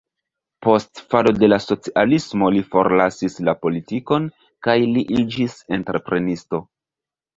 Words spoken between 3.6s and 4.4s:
politikon